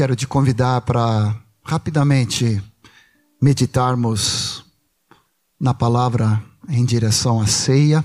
[0.00, 2.58] quero te convidar para rapidamente
[3.38, 4.64] meditarmos
[5.60, 8.02] na palavra em direção à ceia.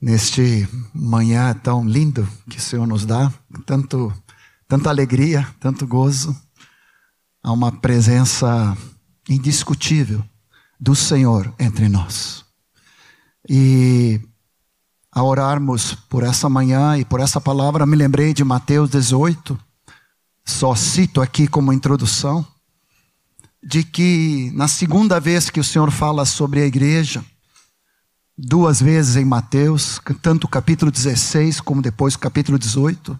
[0.00, 3.30] Neste manhã tão lindo que o Senhor nos dá,
[3.66, 4.10] tanto,
[4.66, 6.34] tanta alegria, tanto gozo,
[7.42, 8.74] há uma presença
[9.28, 10.24] indiscutível
[10.80, 12.46] do Senhor entre nós.
[13.46, 14.18] E
[15.12, 19.58] a orarmos por essa manhã e por essa palavra, me lembrei de Mateus 18,
[20.44, 22.46] só cito aqui como introdução,
[23.62, 27.24] de que na segunda vez que o Senhor fala sobre a igreja,
[28.36, 33.18] duas vezes em Mateus, tanto o capítulo 16 como depois o capítulo 18,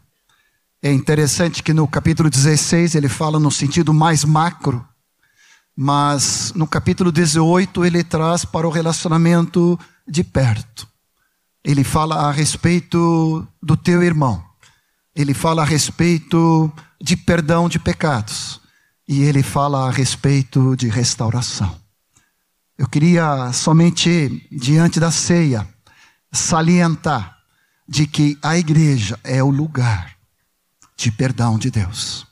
[0.83, 4.85] é interessante que no capítulo 16 ele fala no sentido mais macro,
[5.77, 9.79] mas no capítulo 18 ele traz para o relacionamento
[10.09, 10.89] de perto.
[11.63, 14.45] Ele fala a respeito do teu irmão.
[15.15, 18.61] Ele fala a respeito de perdão de pecados.
[19.07, 21.79] E ele fala a respeito de restauração.
[22.79, 25.69] Eu queria somente, diante da ceia,
[26.33, 27.37] salientar
[27.87, 30.17] de que a igreja é o lugar
[30.97, 32.27] de perdão de Deus.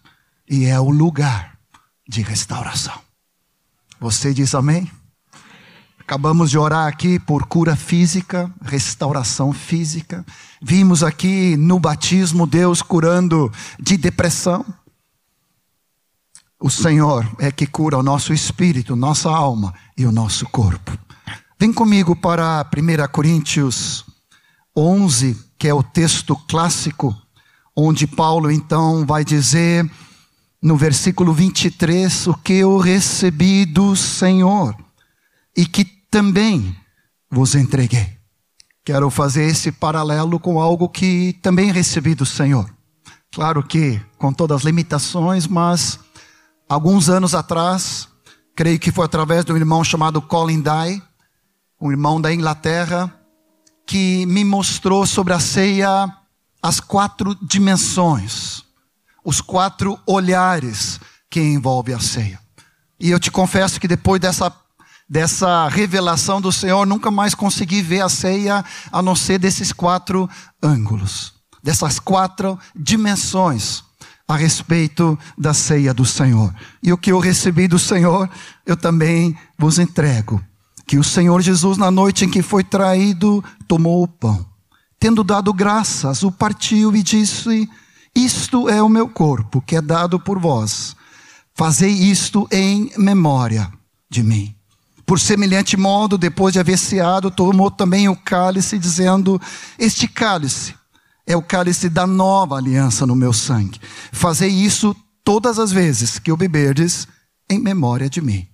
[0.48, 1.58] E é o lugar
[2.08, 2.98] de restauração.
[4.00, 4.90] Você diz amém?
[6.10, 10.26] Acabamos de orar aqui por cura física, restauração física.
[10.60, 14.66] Vimos aqui no batismo Deus curando de depressão.
[16.60, 20.98] O Senhor é que cura o nosso espírito, nossa alma e o nosso corpo.
[21.56, 24.04] Vem comigo para 1 Coríntios
[24.76, 27.16] 11, que é o texto clássico,
[27.76, 29.88] onde Paulo então vai dizer
[30.60, 34.74] no versículo 23 o que eu recebi do Senhor
[35.56, 36.76] e que também
[37.30, 38.18] vos entreguei.
[38.84, 42.68] Quero fazer esse paralelo com algo que também recebi do Senhor.
[43.32, 46.00] Claro que com todas as limitações, mas
[46.68, 48.08] alguns anos atrás,
[48.56, 51.00] creio que foi através de um irmão chamado Colin Dye,
[51.80, 53.14] um irmão da Inglaterra,
[53.86, 56.12] que me mostrou sobre a ceia
[56.62, 58.62] as quatro dimensões,
[59.24, 62.40] os quatro olhares que envolve a ceia.
[62.98, 64.50] E eu te confesso que depois dessa
[65.10, 70.30] dessa revelação do Senhor, nunca mais consegui ver a ceia a não ser desses quatro
[70.62, 73.82] ângulos, dessas quatro dimensões
[74.28, 76.54] a respeito da ceia do Senhor.
[76.80, 78.30] E o que eu recebi do Senhor,
[78.64, 80.40] eu também vos entrego.
[80.86, 84.46] Que o Senhor Jesus, na noite em que foi traído, tomou o pão.
[85.00, 87.68] Tendo dado graças, o partiu e disse:
[88.14, 90.94] Isto é o meu corpo, que é dado por vós.
[91.54, 93.70] Fazei isto em memória
[94.08, 94.54] de mim.
[95.10, 99.42] Por semelhante modo, depois de haver ceado, tomou também o cálice, dizendo:
[99.76, 100.72] Este cálice
[101.26, 103.80] é o cálice da nova aliança no meu sangue.
[104.12, 104.94] Fazei isso
[105.24, 107.08] todas as vezes que o beberdes
[107.50, 108.46] em memória de mim.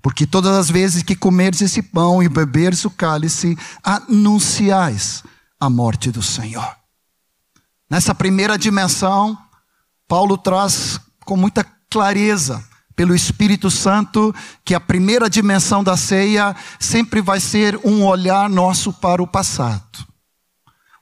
[0.00, 5.24] Porque todas as vezes que comerdes esse pão e beberdes o cálice, anunciais
[5.58, 6.72] a morte do Senhor.
[7.90, 9.36] Nessa primeira dimensão,
[10.06, 12.64] Paulo traz com muita clareza
[12.96, 14.34] pelo Espírito Santo
[14.64, 20.06] que a primeira dimensão da ceia sempre vai ser um olhar nosso para o passado.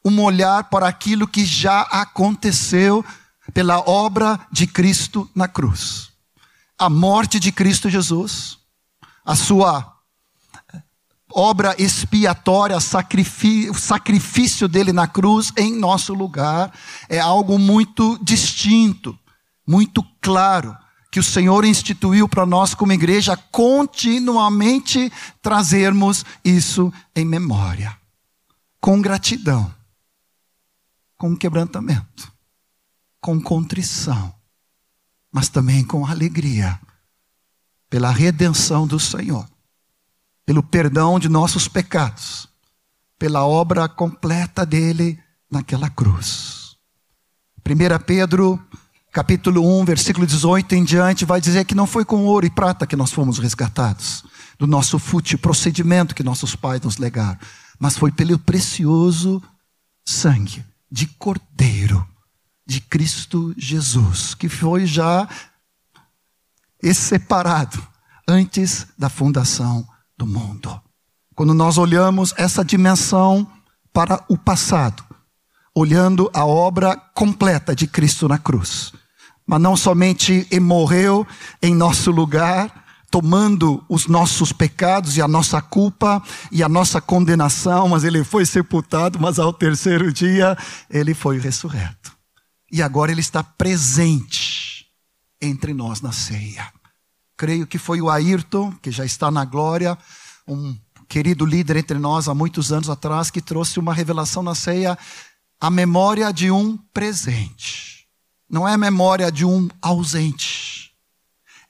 [0.04, 3.04] Um olhar para aquilo que já aconteceu
[3.54, 6.10] pela obra de Cristo na cruz.
[6.76, 8.58] A morte de Cristo Jesus,
[9.24, 9.94] a sua
[11.32, 16.72] obra expiatória, o sacrifício dele na cruz em nosso lugar,
[17.08, 19.16] é algo muito distinto,
[19.66, 20.76] muito claro
[21.14, 27.96] que o Senhor instituiu para nós como igreja continuamente trazermos isso em memória,
[28.80, 29.72] com gratidão,
[31.16, 32.32] com quebrantamento,
[33.20, 34.34] com contrição,
[35.30, 36.80] mas também com alegria,
[37.88, 39.48] pela redenção do Senhor,
[40.44, 42.48] pelo perdão de nossos pecados,
[43.16, 46.76] pela obra completa dele naquela cruz.
[47.64, 48.60] 1 Pedro
[49.14, 52.84] capítulo 1, versículo 18 em diante, vai dizer que não foi com ouro e prata
[52.84, 54.24] que nós fomos resgatados,
[54.58, 57.38] do nosso fútil procedimento que nossos pais nos legaram,
[57.78, 59.40] mas foi pelo precioso
[60.04, 62.04] sangue de Cordeiro,
[62.66, 65.28] de Cristo Jesus, que foi já
[66.92, 67.86] separado
[68.26, 69.86] antes da fundação
[70.18, 70.82] do mundo.
[71.36, 73.46] Quando nós olhamos essa dimensão
[73.92, 75.04] para o passado,
[75.72, 78.92] olhando a obra completa de Cristo na cruz,
[79.46, 81.26] mas não somente morreu
[81.62, 87.88] em nosso lugar, tomando os nossos pecados e a nossa culpa e a nossa condenação,
[87.88, 90.56] mas ele foi sepultado, mas ao terceiro dia
[90.90, 92.12] ele foi ressurreto.
[92.72, 94.86] e agora ele está presente
[95.40, 96.72] entre nós na ceia.
[97.36, 99.96] Creio que foi o Ayrton, que já está na glória,
[100.48, 100.76] um
[101.08, 104.98] querido líder entre nós há muitos anos atrás, que trouxe uma revelação na ceia,
[105.60, 107.93] a memória de um presente.
[108.48, 110.92] Não é a memória de um ausente.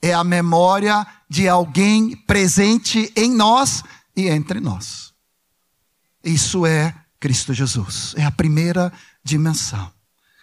[0.03, 3.83] É a memória de alguém presente em nós
[4.17, 5.13] e entre nós.
[6.23, 8.15] Isso é Cristo Jesus.
[8.17, 8.93] É a primeira
[9.23, 9.91] dimensão.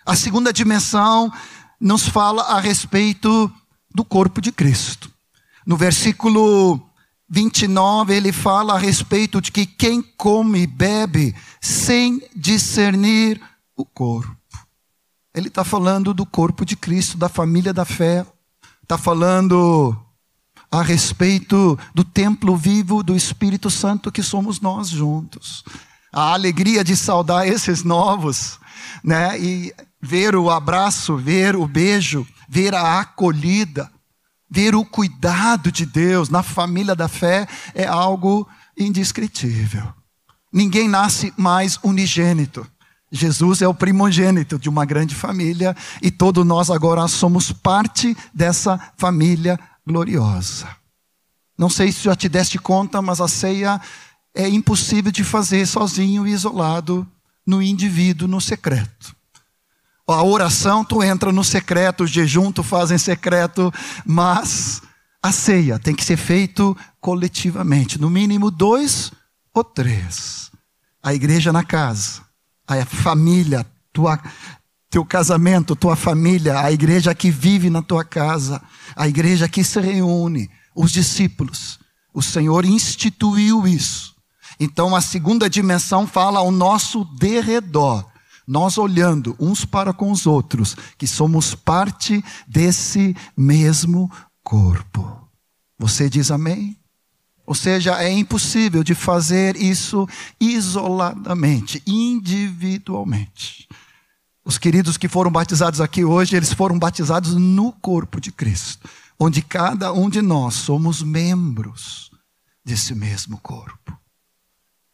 [0.06, 1.31] A segunda dimensão
[1.80, 3.51] nos fala a respeito
[3.94, 5.12] do corpo de Cristo.
[5.66, 6.81] No versículo
[7.30, 13.42] 29, ele fala a respeito de que quem come e bebe sem discernir
[13.75, 14.40] o corpo.
[15.33, 18.25] Ele está falando do corpo de Cristo, da família da fé.
[18.83, 19.98] Está falando
[20.69, 25.63] a respeito do templo vivo do Espírito Santo que somos nós juntos.
[26.12, 28.60] A alegria de saudar esses novos,
[29.04, 29.39] né?
[29.39, 33.89] E ver o abraço, ver o beijo, ver a acolhida,
[34.50, 38.45] ver o cuidado de Deus na família da fé é algo
[38.78, 39.94] indescritível.
[40.51, 42.68] Ninguém nasce mais unigênito.
[43.11, 48.79] Jesus é o primogênito de uma grande família e todos nós agora somos parte dessa
[48.97, 50.67] família gloriosa.
[51.57, 53.81] Não sei se já te deste conta, mas a ceia
[54.33, 57.07] é impossível de fazer sozinho e isolado
[57.45, 59.15] no indivíduo, no secreto.
[60.07, 63.73] A oração, tu entra no secreto, o jejum, tu faz em secreto,
[64.05, 64.81] mas
[65.21, 69.11] a ceia tem que ser feito coletivamente, no mínimo dois
[69.53, 70.51] ou três.
[71.01, 72.21] A igreja na casa,
[72.79, 74.19] a família, tua,
[74.89, 78.62] teu casamento, tua família, a igreja que vive na tua casa,
[78.95, 81.79] a igreja que se reúne, os discípulos.
[82.13, 84.15] O Senhor instituiu isso.
[84.59, 88.12] Então a segunda dimensão fala ao nosso derredor
[88.51, 94.12] nós olhando uns para com os outros, que somos parte desse mesmo
[94.44, 95.29] corpo.
[95.79, 96.77] Você diz amém?
[97.45, 100.07] Ou seja, é impossível de fazer isso
[100.39, 103.67] isoladamente, individualmente.
[104.43, 108.89] Os queridos que foram batizados aqui hoje, eles foram batizados no corpo de Cristo,
[109.19, 112.11] onde cada um de nós somos membros
[112.63, 113.97] desse mesmo corpo.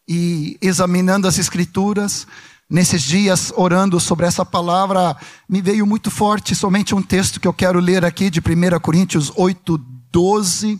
[0.07, 2.25] E examinando as Escrituras,
[2.69, 5.15] Nesses dias, orando sobre essa palavra,
[5.47, 9.31] me veio muito forte somente um texto que eu quero ler aqui de 1 Coríntios
[9.37, 9.77] 8,
[10.11, 10.77] 12.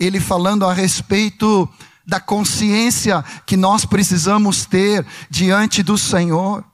[0.00, 1.68] Ele falando a respeito
[2.06, 6.64] da consciência que nós precisamos ter diante do Senhor,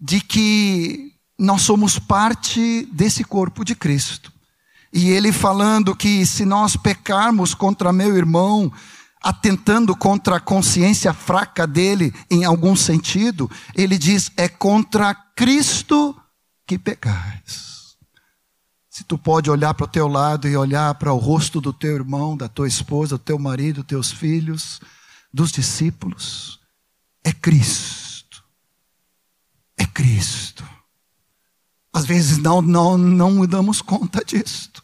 [0.00, 4.32] de que nós somos parte desse corpo de Cristo.
[4.92, 8.72] E ele falando que se nós pecarmos contra meu irmão,
[9.22, 16.16] atentando contra a consciência fraca dele em algum sentido, ele diz: é contra Cristo
[16.66, 17.69] que pecais.
[18.90, 21.94] Se tu pode olhar para o teu lado e olhar para o rosto do teu
[21.94, 24.80] irmão, da tua esposa, do teu marido, teus filhos,
[25.32, 26.58] dos discípulos,
[27.22, 28.42] é Cristo.
[29.78, 30.68] É Cristo.
[31.92, 34.82] Às vezes não, não, não damos conta disto.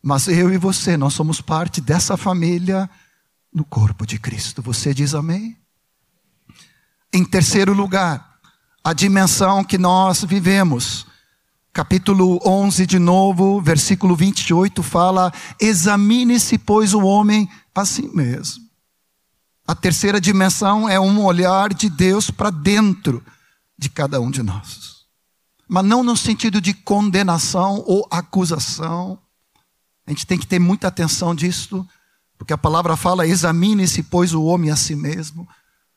[0.00, 2.88] Mas eu e você, nós somos parte dessa família
[3.52, 4.62] no corpo de Cristo.
[4.62, 5.56] Você diz amém?
[7.12, 8.38] Em terceiro lugar,
[8.84, 11.06] a dimensão que nós vivemos.
[11.72, 18.62] Capítulo 11 de novo, versículo 28 fala: Examine-se, pois, o homem a si mesmo.
[19.66, 23.24] A terceira dimensão é um olhar de Deus para dentro
[23.78, 25.06] de cada um de nós.
[25.66, 29.18] Mas não no sentido de condenação ou acusação.
[30.06, 31.86] A gente tem que ter muita atenção disso
[32.36, 35.48] porque a palavra fala: examine-se, pois, o homem a si mesmo.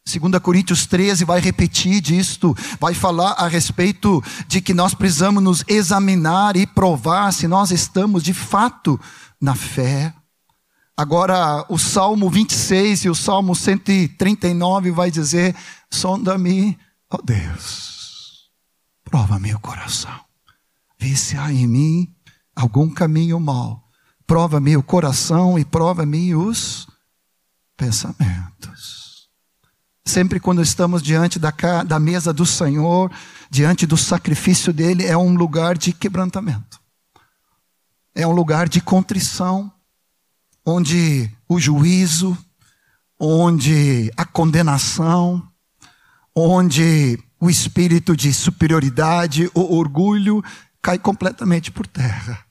[0.08, 5.64] 2 Coríntios 13 vai repetir disto, vai falar a respeito de que nós precisamos nos
[5.68, 9.00] examinar e provar se nós estamos de fato
[9.42, 10.14] na fé.
[10.96, 15.56] Agora, o Salmo 26 e o Salmo 139 vai dizer:
[15.90, 16.78] Sonda-me,
[17.10, 18.50] ó Deus,
[19.04, 20.20] prova meu coração,
[21.00, 22.16] vê se há em mim
[22.56, 23.86] algum caminho mau
[24.28, 26.88] Prova-me o coração e prova-me os
[27.78, 28.55] pensamentos.
[30.06, 31.52] Sempre quando estamos diante da,
[31.86, 33.12] da mesa do Senhor,
[33.50, 36.80] diante do sacrifício dele, é um lugar de quebrantamento.
[38.14, 39.72] É um lugar de contrição,
[40.66, 42.38] onde o juízo,
[43.20, 45.46] onde a condenação,
[46.36, 50.44] onde o espírito de superioridade, o orgulho
[50.82, 52.46] cai completamente por terra.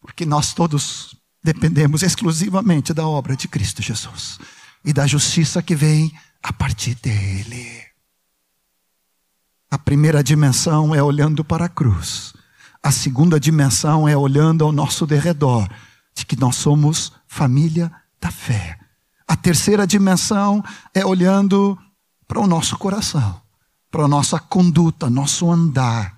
[0.00, 4.38] Porque nós todos dependemos exclusivamente da obra de Cristo Jesus
[4.84, 6.12] e da justiça que vem
[6.44, 7.82] a partir dele.
[9.70, 12.34] A primeira dimensão é olhando para a cruz.
[12.82, 15.66] A segunda dimensão é olhando ao nosso derredor,
[16.14, 18.78] de que nós somos família da fé.
[19.26, 21.78] A terceira dimensão é olhando
[22.28, 23.40] para o nosso coração,
[23.90, 26.14] para a nossa conduta, nosso andar.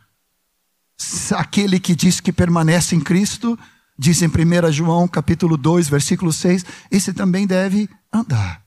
[1.37, 3.56] Aquele que diz que permanece em Cristo,
[3.97, 8.61] diz em 1 João capítulo 2, versículo 6, esse também deve andar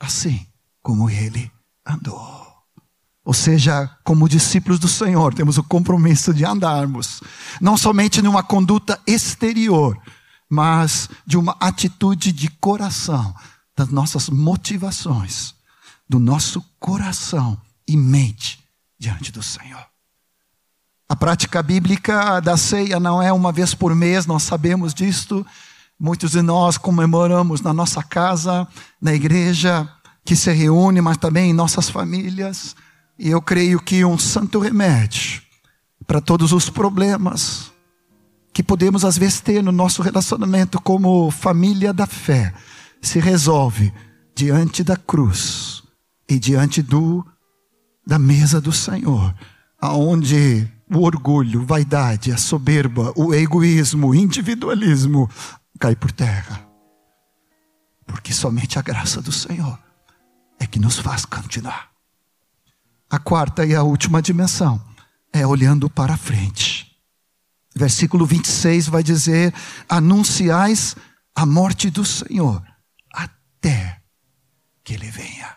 [0.00, 0.46] assim
[0.84, 1.50] como ele
[1.84, 2.44] andou.
[3.24, 7.22] Ou seja, como discípulos do Senhor, temos o compromisso de andarmos,
[7.58, 9.98] não somente numa conduta exterior,
[10.48, 13.34] mas de uma atitude de coração,
[13.74, 15.54] das nossas motivações,
[16.06, 18.62] do nosso coração e mente
[18.98, 19.84] diante do Senhor.
[21.08, 25.46] A prática bíblica da ceia não é uma vez por mês, nós sabemos disto.
[25.98, 28.68] Muitos de nós comemoramos na nossa casa,
[29.00, 29.90] na igreja,
[30.24, 32.74] que se reúne, mas também em nossas famílias.
[33.18, 35.42] E eu creio que um santo remédio
[36.06, 37.72] para todos os problemas
[38.52, 42.54] que podemos às vezes ter no nosso relacionamento como família da fé
[43.02, 43.92] se resolve
[44.34, 45.82] diante da cruz
[46.28, 47.24] e diante do
[48.06, 49.34] da mesa do Senhor,
[49.80, 55.28] aonde o orgulho, vaidade, a soberba, o egoísmo, o individualismo
[55.80, 56.68] cai por terra.
[58.06, 59.78] Porque somente a graça do Senhor
[60.64, 61.90] é que nos faz continuar.
[63.08, 64.82] A quarta e a última dimensão
[65.32, 66.90] é olhando para frente.
[67.76, 69.52] Versículo 26 vai dizer:
[69.88, 70.96] Anunciais
[71.34, 72.62] a morte do Senhor
[73.12, 74.00] até
[74.82, 75.54] que ele venha.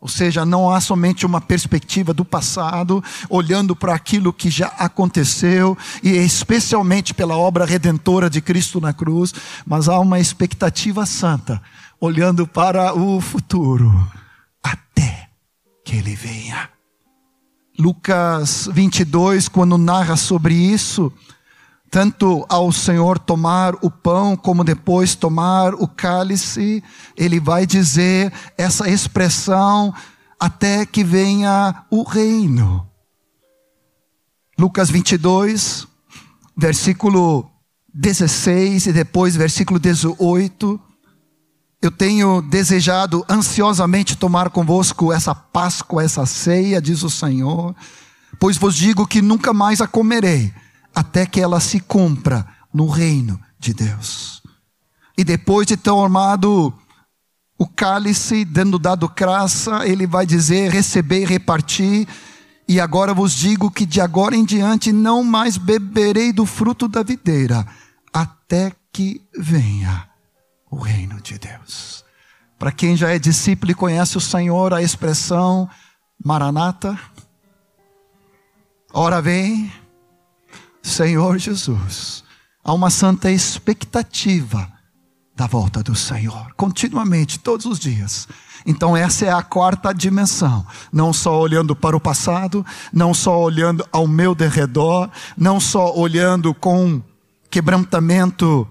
[0.00, 5.76] Ou seja, não há somente uma perspectiva do passado, olhando para aquilo que já aconteceu,
[6.02, 9.32] e especialmente pela obra redentora de Cristo na cruz,
[9.64, 11.62] mas há uma expectativa santa,
[12.00, 13.92] olhando para o futuro,
[14.62, 15.28] até
[15.84, 16.68] que ele venha.
[17.78, 21.12] Lucas 22, quando narra sobre isso,
[21.90, 26.82] tanto ao Senhor tomar o pão, como depois tomar o cálice,
[27.16, 29.94] ele vai dizer essa expressão,
[30.38, 32.86] até que venha o reino.
[34.58, 35.86] Lucas 22,
[36.56, 37.50] versículo
[37.92, 40.80] 16 e depois versículo 18.
[41.86, 47.76] Eu tenho desejado ansiosamente tomar convosco essa Páscoa, essa ceia, diz o Senhor,
[48.40, 50.52] pois vos digo que nunca mais a comerei
[50.92, 54.42] até que ela se cumpra no reino de Deus.
[55.16, 56.74] E depois de ter tomado
[57.56, 62.08] o cálice, dando dado graça, ele vai dizer: receber e repartir.
[62.66, 67.04] E agora vos digo que de agora em diante não mais beberei do fruto da
[67.04, 67.64] videira,
[68.12, 70.15] até que venha
[70.76, 72.04] o reino de Deus.
[72.58, 75.68] Para quem já é discípulo e conhece o Senhor, a expressão
[76.22, 76.98] Maranata,
[78.92, 79.72] ora vem,
[80.82, 82.22] Senhor Jesus.
[82.62, 84.70] Há uma santa expectativa
[85.34, 88.28] da volta do Senhor, continuamente, todos os dias.
[88.66, 90.66] Então, essa é a quarta dimensão.
[90.92, 96.52] Não só olhando para o passado, não só olhando ao meu derredor, não só olhando
[96.52, 97.02] com
[97.50, 98.68] quebrantamento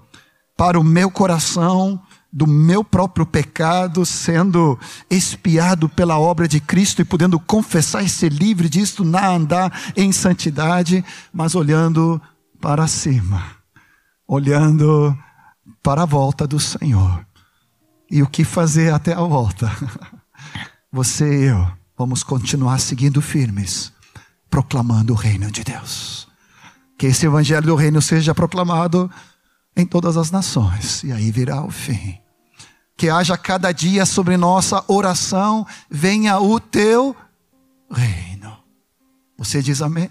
[0.58, 4.78] para o meu coração, do meu próprio pecado, sendo
[5.10, 10.12] espiado pela obra de Cristo e podendo confessar e ser livre disto, na andar em
[10.12, 12.22] santidade, mas olhando
[12.60, 13.42] para cima,
[14.28, 15.18] olhando
[15.82, 17.26] para a volta do Senhor.
[18.12, 19.72] E o que fazer até a volta?
[20.92, 23.94] Você e eu vamos continuar seguindo firmes,
[24.50, 26.28] proclamando o reino de Deus.
[26.98, 29.10] Que esse evangelho do reino seja proclamado
[29.76, 32.20] em todas as nações, e aí virá o fim
[32.98, 37.16] que haja cada dia sobre nossa oração, venha o teu
[37.92, 38.58] reino.
[39.38, 40.10] Você diz amém?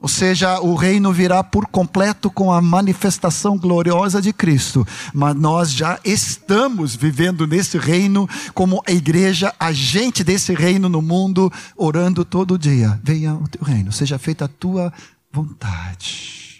[0.00, 5.72] Ou seja, o reino virá por completo com a manifestação gloriosa de Cristo, mas nós
[5.72, 12.58] já estamos vivendo nesse reino como a igreja, agente desse reino no mundo, orando todo
[12.58, 13.00] dia.
[13.02, 14.92] Venha o teu reino, seja feita a tua
[15.32, 16.53] vontade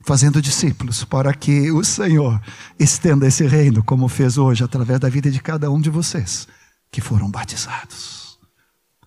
[0.00, 2.40] fazendo discípulos, para que o Senhor
[2.78, 6.46] estenda esse reino, como fez hoje, através da vida de cada um de vocês
[6.90, 8.38] que foram batizados.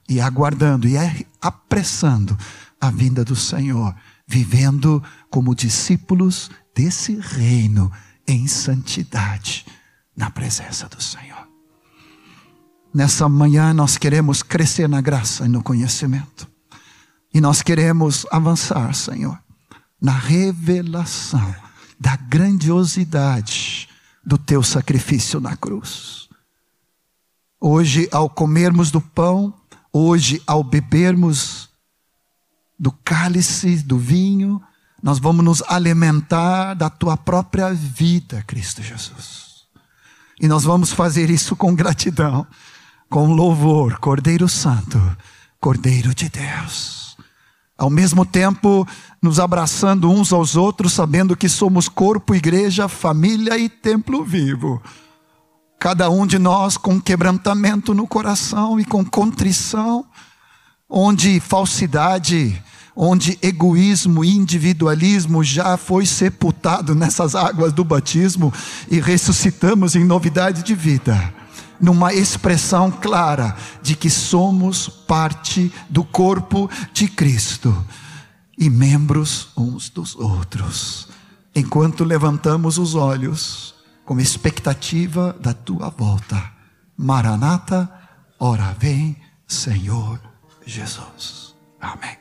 [0.07, 0.95] E aguardando e
[1.41, 2.37] apressando
[2.79, 3.95] a vinda do Senhor,
[4.27, 7.91] vivendo como discípulos desse reino
[8.27, 9.65] em santidade,
[10.15, 11.47] na presença do Senhor.
[12.93, 16.49] Nessa manhã nós queremos crescer na graça e no conhecimento.
[17.33, 19.39] E nós queremos avançar, Senhor
[20.01, 21.55] na revelação
[21.99, 23.87] da grandiosidade
[24.25, 26.27] do teu sacrifício na cruz.
[27.59, 29.53] Hoje, ao comermos do pão,
[29.93, 31.69] Hoje, ao bebermos
[32.79, 34.61] do cálice, do vinho,
[35.03, 39.65] nós vamos nos alimentar da tua própria vida, Cristo Jesus.
[40.39, 42.47] E nós vamos fazer isso com gratidão,
[43.09, 44.97] com louvor, Cordeiro Santo,
[45.59, 47.00] Cordeiro de Deus.
[47.81, 48.87] Ao mesmo tempo,
[49.19, 54.79] nos abraçando uns aos outros, sabendo que somos corpo, igreja, família e templo vivo.
[55.79, 60.05] Cada um de nós com quebrantamento no coração e com contrição,
[60.87, 62.61] onde falsidade,
[62.95, 68.53] onde egoísmo e individualismo já foi sepultado nessas águas do batismo
[68.91, 71.33] e ressuscitamos em novidade de vida,
[71.81, 77.75] numa expressão clara de que somos parte do corpo de Cristo
[78.57, 81.09] e membros uns dos outros,
[81.55, 83.73] enquanto levantamos os olhos
[84.05, 86.41] com expectativa da tua volta.
[86.95, 87.91] Maranata,
[88.39, 90.19] ora vem, Senhor
[90.65, 91.55] Jesus.
[91.79, 92.20] Amém.